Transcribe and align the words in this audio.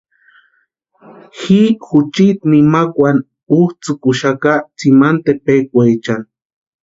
Ji 1.39 1.59
juchiti 1.85 2.43
nimakwani 2.51 3.21
útsïkuxaka 3.59 4.53
tsimani 4.77 5.19
tepekwaechani. 5.25 6.25